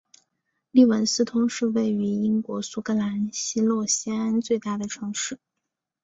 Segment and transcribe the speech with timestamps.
[0.71, 5.37] 利文斯通是位于英国苏格兰西洛锡安的最大城市。